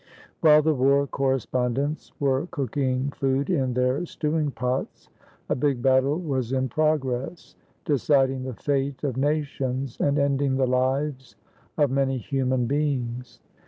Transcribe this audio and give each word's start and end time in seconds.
While 0.39 0.63
the 0.63 0.73
war 0.73 1.05
correspondents 1.05 2.11
were 2.19 2.47
cooking 2.47 3.11
food 3.11 3.51
in 3.51 3.75
their 3.75 4.03
stewing 4.07 4.49
pots 4.49 5.09
a 5.47 5.53
big 5.53 5.83
battle 5.83 6.17
was 6.17 6.53
in 6.53 6.69
progress, 6.69 7.53
deciding 7.85 8.41
the 8.45 8.55
fate 8.55 9.03
of 9.03 9.15
nations 9.15 9.99
and 9.99 10.17
ending 10.17 10.57
the 10.57 10.65
lives 10.65 11.35
of 11.77 11.91
many 11.91 12.17
human 12.17 12.65
beings. 12.65 13.41